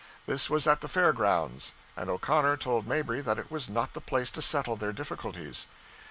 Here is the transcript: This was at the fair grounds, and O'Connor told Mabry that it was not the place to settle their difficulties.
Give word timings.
This 0.25 0.49
was 0.49 0.65
at 0.65 0.81
the 0.81 0.87
fair 0.87 1.13
grounds, 1.13 1.73
and 1.95 2.09
O'Connor 2.09 2.57
told 2.57 2.87
Mabry 2.87 3.21
that 3.21 3.37
it 3.37 3.51
was 3.51 3.69
not 3.69 3.93
the 3.93 4.01
place 4.01 4.31
to 4.31 4.41
settle 4.41 4.75
their 4.75 4.91
difficulties. 4.91 5.67